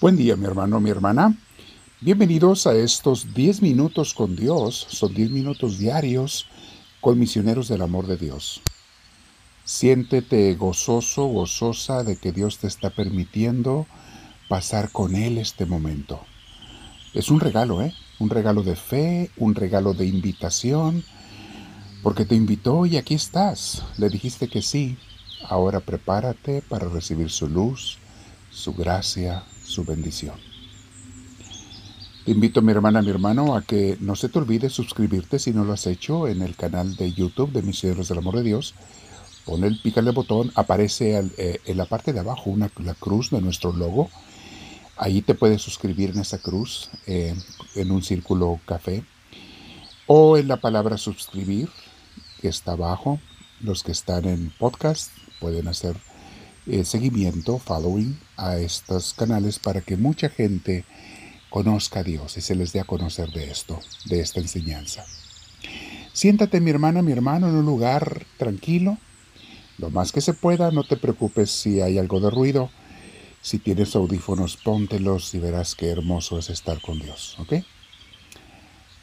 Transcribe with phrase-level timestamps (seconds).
[0.00, 1.36] Buen día, mi hermano, mi hermana.
[2.00, 4.86] Bienvenidos a estos 10 minutos con Dios.
[4.88, 6.46] Son 10 minutos diarios
[7.00, 8.62] con misioneros del amor de Dios.
[9.64, 13.88] Siéntete gozoso, gozosa de que Dios te está permitiendo
[14.48, 16.20] pasar con Él este momento.
[17.12, 17.92] Es un regalo, ¿eh?
[18.20, 21.02] Un regalo de fe, un regalo de invitación,
[22.04, 23.82] porque te invitó y aquí estás.
[23.96, 24.96] Le dijiste que sí.
[25.48, 27.98] Ahora prepárate para recibir su luz,
[28.52, 30.34] su gracia, su bendición.
[32.24, 35.64] Te invito, mi hermana, mi hermano, a que no se te olvide suscribirte si no
[35.64, 38.74] lo has hecho en el canal de YouTube de Misioneros del Amor de Dios.
[39.44, 43.40] Pon el pícale botón, aparece eh, en la parte de abajo una, la cruz de
[43.40, 44.10] nuestro logo.
[44.98, 47.34] Ahí te puedes suscribir en esa cruz, eh,
[47.76, 49.04] en un círculo café.
[50.06, 51.70] O en la palabra suscribir,
[52.42, 53.20] que está abajo.
[53.60, 55.96] Los que están en podcast pueden hacer
[56.68, 60.84] eh, seguimiento, following a estos canales para que mucha gente
[61.50, 65.04] conozca a Dios y se les dé a conocer de esto, de esta enseñanza.
[66.12, 68.98] Siéntate mi hermana, mi hermano, en un lugar tranquilo,
[69.78, 72.70] lo más que se pueda, no te preocupes si hay algo de ruido.
[73.40, 77.64] Si tienes audífonos, póntelos y verás qué hermoso es estar con Dios, ¿ok?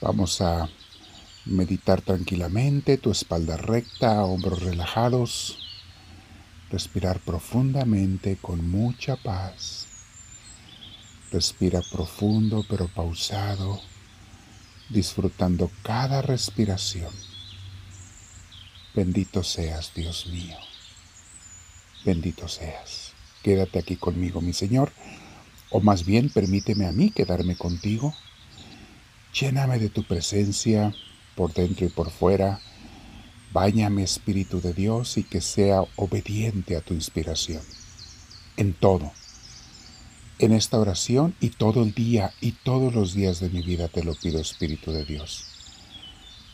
[0.00, 0.68] Vamos a
[1.46, 5.58] meditar tranquilamente, tu espalda recta, hombros relajados,
[6.74, 9.86] Respirar profundamente con mucha paz.
[11.30, 13.80] Respira profundo pero pausado,
[14.88, 17.12] disfrutando cada respiración.
[18.92, 20.56] Bendito seas, Dios mío.
[22.04, 23.12] Bendito seas.
[23.44, 24.90] Quédate aquí conmigo, mi Señor,
[25.70, 28.12] o más bien permíteme a mí quedarme contigo.
[29.32, 30.92] Lléname de tu presencia
[31.36, 32.58] por dentro y por fuera
[33.90, 37.62] mi Espíritu de Dios y que sea obediente a tu inspiración.
[38.56, 39.12] En todo.
[40.40, 44.02] En esta oración y todo el día y todos los días de mi vida te
[44.02, 45.44] lo pido, Espíritu de Dios.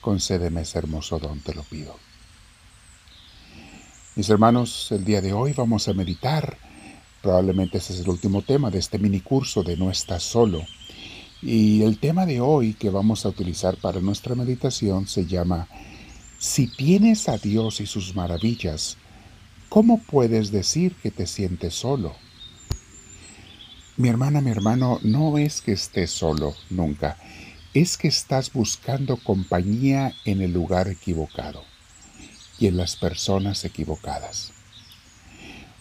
[0.00, 1.96] Concédeme ese hermoso don, te lo pido.
[4.16, 6.58] Mis hermanos, el día de hoy vamos a meditar.
[7.22, 10.64] Probablemente ese es el último tema de este mini curso de No estás solo.
[11.42, 15.68] Y el tema de hoy que vamos a utilizar para nuestra meditación se llama
[16.38, 18.96] si tienes a Dios y sus maravillas,
[19.68, 22.14] ¿cómo puedes decir que te sientes solo?
[23.96, 27.16] Mi hermana, mi hermano, no es que estés solo, nunca.
[27.74, 31.64] Es que estás buscando compañía en el lugar equivocado
[32.60, 34.52] y en las personas equivocadas.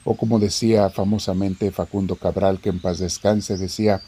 [0.04, 4.02] O como decía famosamente Facundo Cabral, que en paz descanse, decía,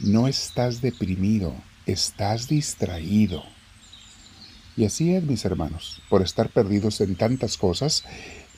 [0.00, 1.54] no estás deprimido,
[1.86, 3.55] estás distraído.
[4.76, 8.04] Y así es, mis hermanos, por estar perdidos en tantas cosas,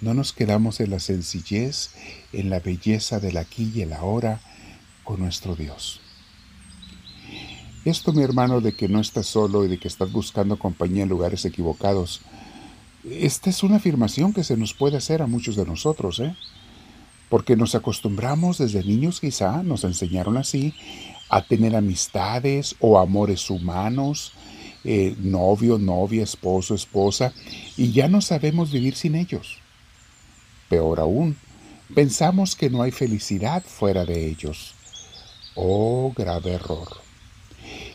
[0.00, 1.90] no nos quedamos en la sencillez,
[2.32, 4.40] en la belleza del aquí y el ahora
[5.04, 6.00] con nuestro Dios.
[7.84, 11.08] Esto, mi hermano, de que no estás solo y de que estás buscando compañía en
[11.08, 12.20] lugares equivocados,
[13.08, 16.34] esta es una afirmación que se nos puede hacer a muchos de nosotros, ¿eh?
[17.28, 20.74] Porque nos acostumbramos desde niños quizá, nos enseñaron así,
[21.28, 24.32] a tener amistades o amores humanos,
[24.84, 27.32] eh, novio, novia, esposo, esposa,
[27.76, 29.58] y ya no sabemos vivir sin ellos.
[30.68, 31.36] Peor aún,
[31.94, 34.74] pensamos que no hay felicidad fuera de ellos.
[35.54, 36.88] Oh, grave error.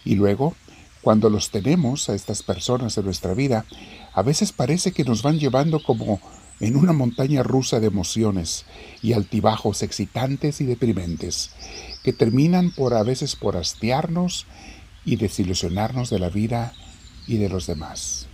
[0.03, 0.55] Y luego,
[1.01, 3.65] cuando los tenemos a estas personas en nuestra vida,
[4.13, 6.19] a veces parece que nos van llevando como
[6.59, 8.65] en una montaña rusa de emociones
[9.01, 11.51] y altibajos excitantes y deprimentes,
[12.03, 14.45] que terminan por a veces por hastiarnos
[15.05, 16.73] y desilusionarnos de la vida
[17.27, 18.27] y de los demás.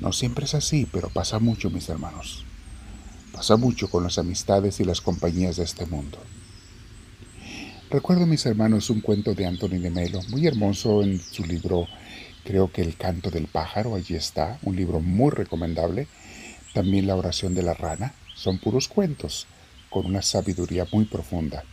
[0.00, 2.44] No siempre es así, pero pasa mucho, mis hermanos.
[3.32, 6.18] Pasa mucho con las amistades y las compañías de este mundo.
[7.90, 11.88] Recuerdo, mis hermanos, un cuento de Anthony de Melo, muy hermoso en su libro,
[12.44, 16.06] creo que El canto del pájaro, allí está, un libro muy recomendable.
[16.72, 19.46] También La oración de la rana, son puros cuentos,
[19.90, 21.64] con una sabiduría muy profunda.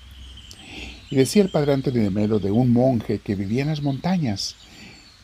[1.09, 4.55] Y decía el padre Anthony de Melo de un monje que vivía en las montañas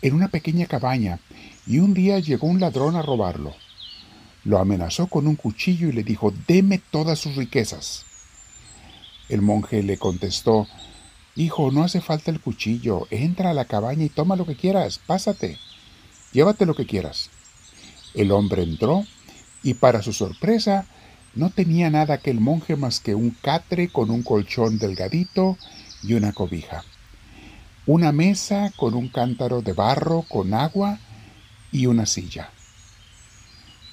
[0.01, 1.19] en una pequeña cabaña
[1.65, 3.55] y un día llegó un ladrón a robarlo.
[4.43, 8.05] Lo amenazó con un cuchillo y le dijo, deme todas sus riquezas.
[9.29, 10.67] El monje le contestó,
[11.35, 14.99] Hijo, no hace falta el cuchillo, entra a la cabaña y toma lo que quieras,
[14.99, 15.57] pásate,
[16.31, 17.31] llévate lo que quieras.
[18.13, 19.03] El hombre entró
[19.63, 20.85] y para su sorpresa
[21.35, 25.57] no tenía nada aquel monje más que un catre con un colchón delgadito
[26.03, 26.83] y una cobija
[27.85, 30.99] una mesa con un cántaro de barro con agua
[31.71, 32.49] y una silla.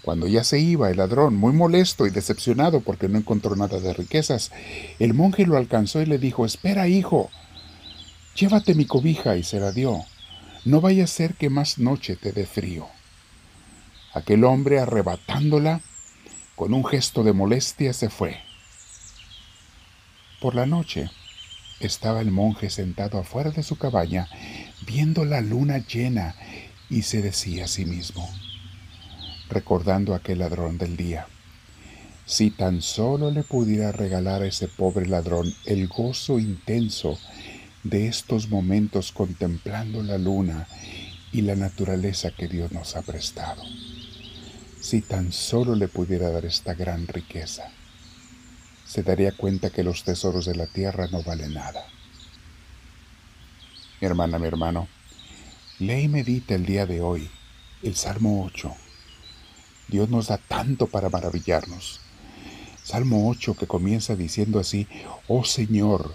[0.02, 3.92] Cuando ya se iba el ladrón, muy molesto y decepcionado porque no encontró nada de
[3.92, 4.52] riquezas,
[4.98, 7.30] el monje lo alcanzó y le dijo, Espera, hijo,
[8.36, 10.04] llévate mi cobija y se la dio.
[10.64, 12.86] No vaya a ser que más noche te dé frío.
[14.14, 15.80] Aquel hombre, arrebatándola,
[16.60, 18.36] con un gesto de molestia se fue.
[20.42, 21.10] Por la noche
[21.80, 24.28] estaba el monje sentado afuera de su cabaña,
[24.86, 26.34] viendo la luna llena,
[26.90, 28.28] y se decía a sí mismo,
[29.48, 31.28] recordando a aquel ladrón del día.
[32.26, 37.18] Si tan solo le pudiera regalar a ese pobre ladrón el gozo intenso
[37.84, 40.68] de estos momentos contemplando la luna
[41.32, 43.62] y la naturaleza que Dios nos ha prestado.
[44.80, 47.70] Si tan solo le pudiera dar esta gran riqueza,
[48.86, 51.84] se daría cuenta que los tesoros de la tierra no valen nada.
[54.00, 54.88] Mi hermana, mi hermano,
[55.78, 57.30] lee y medita el día de hoy
[57.82, 58.74] el Salmo 8
[59.90, 62.00] Dios nos da tanto para maravillarnos.
[62.82, 64.86] Salmo 8 que comienza diciendo así,
[65.26, 66.14] Oh Señor,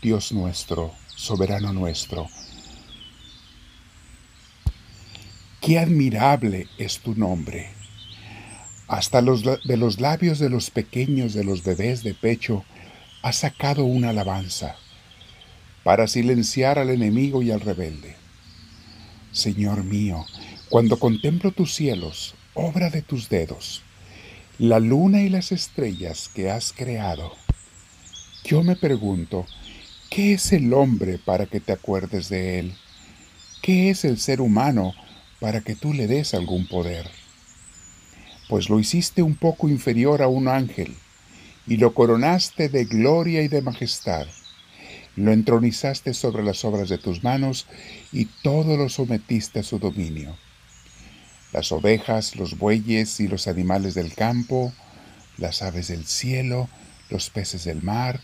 [0.00, 2.28] Dios nuestro, soberano nuestro,
[5.60, 7.75] qué admirable es tu nombre.
[8.88, 12.64] Hasta los, de los labios de los pequeños, de los bebés de pecho,
[13.22, 14.76] has sacado una alabanza
[15.82, 18.16] para silenciar al enemigo y al rebelde.
[19.32, 20.24] Señor mío,
[20.68, 23.82] cuando contemplo tus cielos, obra de tus dedos,
[24.58, 27.34] la luna y las estrellas que has creado.
[28.44, 29.46] Yo me pregunto,
[30.08, 32.74] ¿qué es el hombre para que te acuerdes de él?
[33.62, 34.94] ¿Qué es el ser humano
[35.40, 37.10] para que tú le des algún poder?
[38.48, 40.94] Pues lo hiciste un poco inferior a un ángel,
[41.66, 44.26] y lo coronaste de gloria y de majestad.
[45.16, 47.66] Lo entronizaste sobre las obras de tus manos,
[48.12, 50.36] y todo lo sometiste a su dominio
[51.56, 54.74] las ovejas, los bueyes y los animales del campo,
[55.38, 56.68] las aves del cielo,
[57.08, 58.20] los peces del mar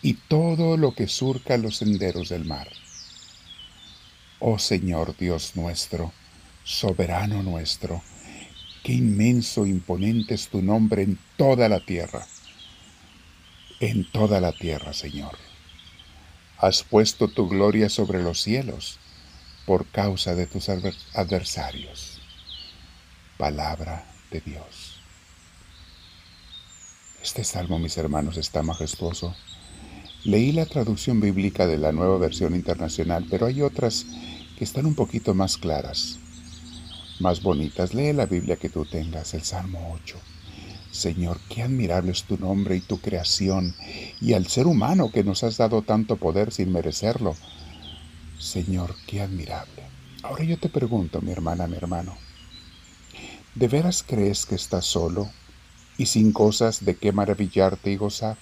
[0.00, 2.68] y todo lo que surca los senderos del mar.
[4.38, 6.12] Oh Señor Dios nuestro,
[6.64, 8.02] soberano nuestro,
[8.90, 12.26] qué inmenso, imponente es tu nombre en toda la tierra,
[13.78, 15.38] en toda la tierra, Señor.
[16.58, 18.98] Has puesto tu gloria sobre los cielos
[19.64, 22.20] por causa de tus adversarios
[23.38, 25.00] palabra de Dios.
[27.22, 29.36] Este salmo, mis hermanos, está majestuoso.
[30.24, 34.04] Leí la traducción bíblica de la nueva versión internacional, pero hay otras
[34.58, 36.19] que están un poquito más claras,
[37.20, 37.94] más bonitas.
[37.94, 40.16] Lee la Biblia que tú tengas, el Salmo 8.
[40.90, 43.74] Señor, qué admirable es tu nombre y tu creación,
[44.20, 47.36] y al ser humano que nos has dado tanto poder sin merecerlo.
[48.38, 49.82] Señor, qué admirable.
[50.22, 52.16] Ahora yo te pregunto, mi hermana, mi hermano,
[53.54, 55.28] ¿De veras crees que estás solo
[55.98, 58.38] y sin cosas de qué maravillarte y gozar?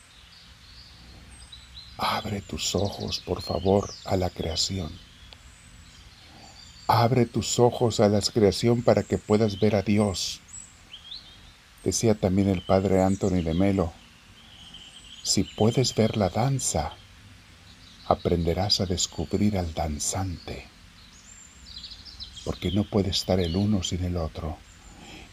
[1.97, 4.93] Abre tus ojos, por favor, a la creación.
[6.91, 10.41] Abre tus ojos a la creación para que puedas ver a Dios.
[11.85, 13.93] Decía también el padre Anthony de Melo,
[15.23, 16.95] si puedes ver la danza,
[18.07, 20.67] aprenderás a descubrir al danzante,
[22.47, 24.57] porque no puede estar el uno sin el otro.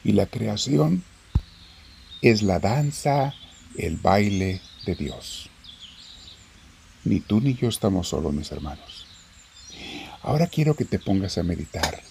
[0.04, 1.06] Y la creación
[2.22, 3.34] es la danza,
[3.78, 5.50] el baile de Dios.
[7.06, 9.05] Ni tú ni yo estamos solos, mis hermanos.
[10.26, 12.02] Ahora quiero que te pongas a meditar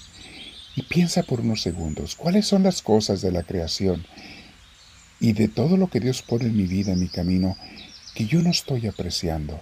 [0.76, 4.06] y piensa por unos segundos cuáles son las cosas de la creación
[5.18, 7.56] y de todo lo que Dios pone en mi vida, en mi camino,
[8.14, 9.60] que yo no estoy apreciando,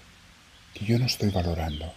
[0.74, 1.94] que yo no estoy valorando.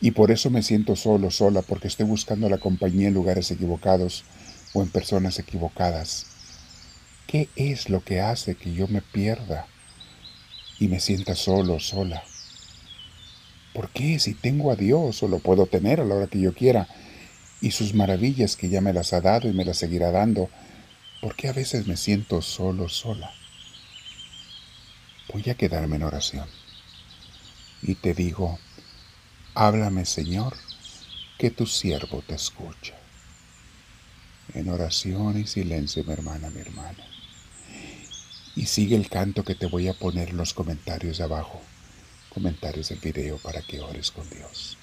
[0.00, 4.24] Y por eso me siento solo, sola, porque estoy buscando la compañía en lugares equivocados
[4.72, 6.28] o en personas equivocadas.
[7.26, 9.66] ¿Qué es lo que hace que yo me pierda
[10.78, 12.24] y me sienta solo, sola?
[13.72, 16.54] ¿Por qué si tengo a Dios o lo puedo tener a la hora que yo
[16.54, 16.88] quiera
[17.60, 20.50] y sus maravillas que ya me las ha dado y me las seguirá dando,
[21.20, 23.32] ¿por qué a veces me siento solo, sola?
[25.32, 26.48] Voy a quedarme en oración
[27.82, 28.58] y te digo,
[29.54, 30.56] Háblame, Señor,
[31.36, 32.94] que tu siervo te escucha.
[34.54, 37.04] En oración y silencio, mi hermana, mi hermano.
[38.56, 41.60] Y sigue el canto que te voy a poner en los comentarios de abajo,
[42.32, 44.78] comentarios del video para que ores con Dios.